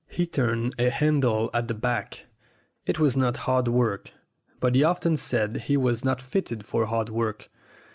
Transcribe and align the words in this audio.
He 0.09 0.25
turned 0.25 0.73
a 0.79 0.89
handle 0.89 1.51
at 1.53 1.67
the 1.67 1.75
back. 1.75 2.25
It 2.87 2.97
was 2.97 3.15
not 3.15 3.37
hard 3.45 3.67
work, 3.67 4.09
but 4.59 4.73
he 4.73 4.83
often 4.83 5.15
said 5.15 5.57
he 5.65 5.77
was 5.77 6.03
not 6.03 6.23
fitted 6.23 6.65
for 6.65 6.87
hard 6.87 7.09
work. 7.09 7.51